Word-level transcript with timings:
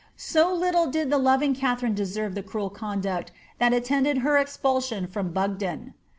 ^' 0.01 0.03
So 0.15 0.51
little 0.51 0.87
did 0.87 1.11
the 1.11 1.19
loving 1.19 1.53
Katharine 1.53 1.93
deserve 1.93 2.33
the 2.33 2.41
cruel 2.41 2.71
conduct 2.71 3.31
that 3.59 3.71
attended 3.71 4.23
her 4.25 4.35
expulsion 4.39 5.05
from 5.05 5.31
Bugden. 5.31 5.93